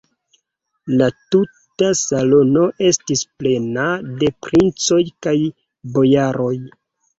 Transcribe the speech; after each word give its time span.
La 1.01 1.09
tuta 1.35 1.89
salono 1.99 2.63
estis 2.89 3.23
plena 3.43 3.85
de 4.25 4.33
princoj 4.49 5.01
kaj 5.29 5.37
bojaroj. 6.01 6.53